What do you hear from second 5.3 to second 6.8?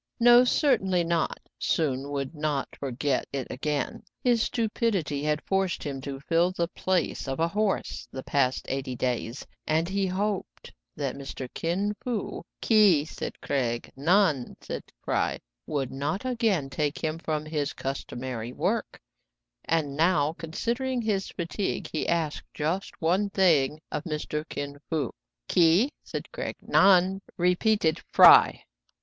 forced him to fill the